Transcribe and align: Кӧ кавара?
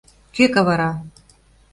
Кӧ 0.35 0.45
кавара? 0.55 0.91